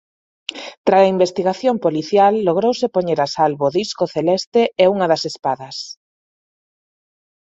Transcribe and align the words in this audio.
Trala 0.87 1.13
investigación 1.15 1.75
policial 1.85 2.33
logrouse 2.47 2.87
poñer 2.95 3.19
a 3.25 3.27
salvo 3.35 3.63
o 3.67 3.73
disco 3.79 4.03
celeste 4.15 4.61
e 4.83 4.85
unha 4.93 5.09
das 5.11 5.23
espadas. 5.31 5.77